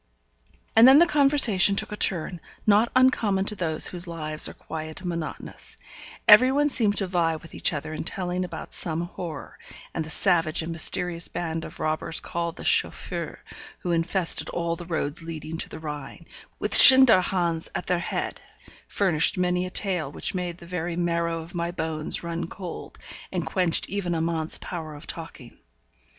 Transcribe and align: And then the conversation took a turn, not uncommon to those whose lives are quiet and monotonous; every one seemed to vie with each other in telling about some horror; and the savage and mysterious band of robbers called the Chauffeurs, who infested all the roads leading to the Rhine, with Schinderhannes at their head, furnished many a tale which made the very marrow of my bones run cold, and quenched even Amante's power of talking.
And 0.75 0.87
then 0.87 0.97
the 0.97 1.05
conversation 1.05 1.75
took 1.75 1.91
a 1.91 1.95
turn, 1.95 2.39
not 2.65 2.91
uncommon 2.95 3.45
to 3.45 3.55
those 3.55 3.85
whose 3.85 4.07
lives 4.07 4.49
are 4.49 4.55
quiet 4.55 5.01
and 5.01 5.09
monotonous; 5.09 5.77
every 6.27 6.51
one 6.51 6.69
seemed 6.69 6.97
to 6.97 7.05
vie 7.05 7.35
with 7.35 7.53
each 7.53 7.71
other 7.71 7.93
in 7.93 8.03
telling 8.03 8.43
about 8.43 8.73
some 8.73 9.01
horror; 9.01 9.59
and 9.93 10.03
the 10.03 10.09
savage 10.09 10.63
and 10.63 10.71
mysterious 10.71 11.27
band 11.27 11.65
of 11.65 11.79
robbers 11.79 12.19
called 12.19 12.55
the 12.55 12.63
Chauffeurs, 12.63 13.37
who 13.81 13.91
infested 13.91 14.49
all 14.49 14.75
the 14.75 14.87
roads 14.87 15.21
leading 15.21 15.59
to 15.59 15.69
the 15.69 15.77
Rhine, 15.77 16.25
with 16.57 16.73
Schinderhannes 16.75 17.69
at 17.75 17.85
their 17.85 17.99
head, 17.99 18.41
furnished 18.87 19.37
many 19.37 19.67
a 19.67 19.69
tale 19.69 20.11
which 20.11 20.33
made 20.33 20.57
the 20.57 20.65
very 20.65 20.95
marrow 20.95 21.41
of 21.41 21.53
my 21.53 21.69
bones 21.69 22.23
run 22.23 22.47
cold, 22.47 22.97
and 23.31 23.45
quenched 23.45 23.87
even 23.87 24.15
Amante's 24.15 24.57
power 24.57 24.95
of 24.95 25.05
talking. 25.05 25.59